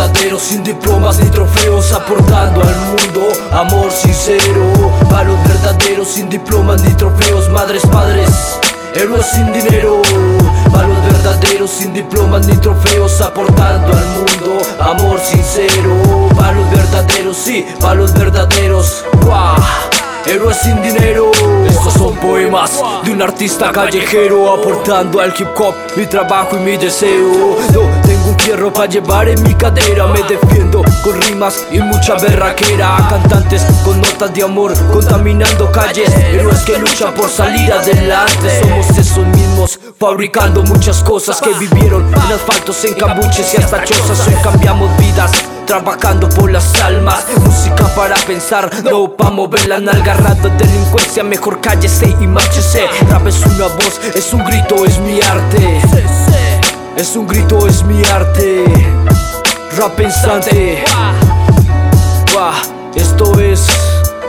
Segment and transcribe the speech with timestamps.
[0.00, 4.72] verdaderos sin diplomas ni trofeos Aportando al mundo amor sincero
[5.10, 8.30] Para los verdaderos sin diplomas ni trofeos Madres, padres,
[8.94, 10.00] héroes sin dinero
[10.72, 17.36] Para los verdaderos sin diplomas ni trofeos Aportando al mundo amor sincero Para los verdaderos,
[17.36, 19.04] sí, los verdaderos
[20.26, 21.32] Héroes sin dinero.
[21.66, 26.76] Estos son poemas de un artista callejero Aportando al hip hop mi trabajo y mi
[26.76, 27.56] deseo
[28.50, 30.08] fierro para llevar en mi cadera.
[30.08, 32.96] Me defiendo con rimas y mucha berraquera.
[33.08, 36.10] Cantantes con notas de amor contaminando calles.
[36.32, 38.60] Héroes que luchan por salir adelante.
[38.60, 44.26] Somos esos mismos fabricando muchas cosas Que vivieron en asfaltos, en cambuches y hasta chozas.
[44.26, 45.30] Hoy cambiamos vidas
[45.66, 47.24] Trabajando por las almas.
[47.44, 52.88] Música para pensar, no pa' mover la nalga Rato delincuencia, mejor cállese y márchese.
[53.08, 56.59] Rap es una voz, es un grito, es mi arte
[56.96, 58.64] Es un grito, es mi arte.
[59.76, 60.84] Rap pensante
[62.94, 63.66] Esto es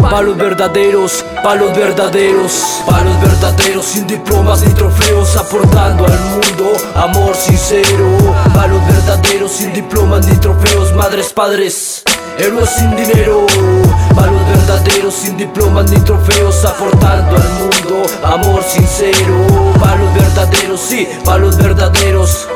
[0.00, 3.84] Pa' los verdaderos, pa' los verdaderos Pa' los verdaderos.
[3.86, 8.34] Sin diplomas ni trofeos Aportando al mundo amor sincero.
[8.54, 12.02] Pa' los verdaderos sin diplomas ni trofeos Madres, padres,
[12.38, 13.46] héroes sin dinero
[14.14, 19.46] Pa' los verdaderos sin diplomas ni trofeos Aportando al mundo amor sincero.
[19.80, 22.48] Pa' los verdaderos, sí, pa' los verdaderos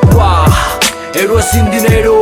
[1.13, 2.21] Héroes sin dinero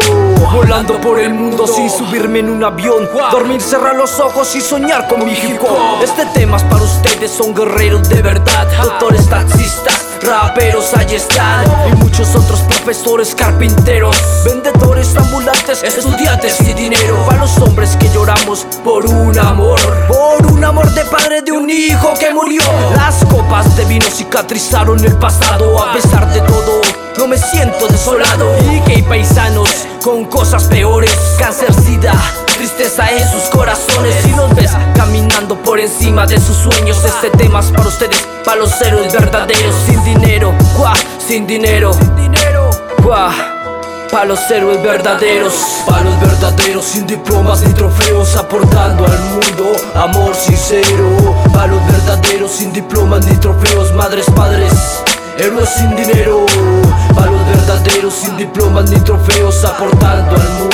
[0.54, 3.10] Volando por el mundo sin subirme en un avión.
[3.32, 6.04] Dormir, cerrar los ojos y soñar con mi hip hop.
[6.04, 8.68] Este tema es para ustedes, son guerreros de verdad.
[8.84, 11.66] Doctores, taxistas, raperos, ahí están.
[11.92, 17.26] Y muchos otros profesores, carpinteros Vendedores, ambulantes, estudiantes y dinero.
[17.28, 19.80] Para los hombres que lloramos por un amor.
[20.08, 22.62] Por un amor de padre de un hijo que murió.
[22.96, 25.82] Las copas de vino cicatrizaron el pasado.
[25.84, 26.82] A pesar de todo
[27.18, 28.52] no me siento desolado.
[28.72, 29.70] Y que hay paisanos
[30.04, 31.12] con cosas peores.
[31.38, 32.14] Cáncer, sida,
[32.62, 34.14] tristeza en sus corazones.
[34.24, 38.58] Si los ves caminando por encima de sus sueños Este tema es para ustedes, para
[38.58, 39.76] los héroes verdaderos.
[39.88, 41.92] Sin dinero, guau, sin dinero
[43.02, 43.32] Guau
[44.12, 45.54] Pa' los héroes verdaderos,
[45.88, 46.86] pa' los verdaderos.
[46.86, 51.36] Sin diplomas ni trofeos Aportando al mundo amor sincero.
[51.52, 54.74] Pa' los verdaderos sin diplomas ni trofeos Madres, padres,
[55.40, 56.46] héroes sin dinero.
[57.16, 60.71] Pa' los verdaderos sin diplomas ni trofeos Aportando al mundo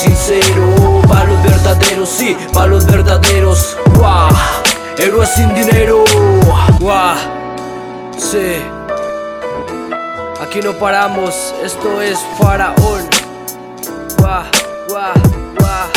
[0.00, 3.76] sincero Pa' los verdaderos, sí, pa' los verdaderos.
[3.96, 4.30] Guau,
[4.98, 6.04] héroes sin dinero.
[6.78, 7.16] Guau,
[8.16, 8.62] sí.
[10.40, 13.02] Aquí no paramos, esto es Faraón.
[14.18, 14.44] Guau,
[14.88, 15.12] guau,
[15.58, 15.90] guau